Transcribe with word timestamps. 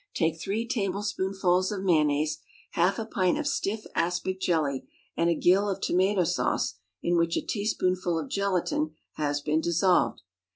Take 0.15 0.41
three 0.41 0.67
tablespoonfuls 0.67 1.71
of 1.71 1.83
mayonnaise, 1.83 2.39
half 2.71 2.97
a 2.97 3.05
pint 3.05 3.37
of 3.37 3.45
stiff 3.45 3.85
aspic 3.93 4.39
jelly, 4.41 4.89
and 5.15 5.29
a 5.29 5.35
gill 5.35 5.69
of 5.69 5.79
tomato 5.79 6.23
sauce 6.23 6.73
in 7.03 7.17
which 7.17 7.37
a 7.37 7.45
teaspoonful 7.45 8.17
of 8.17 8.27
gelatine 8.27 8.95
has 9.17 9.41
been 9.41 9.61
dissolved. 9.61 10.23